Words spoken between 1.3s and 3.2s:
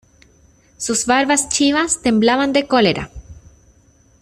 chivas temblaban de cólera: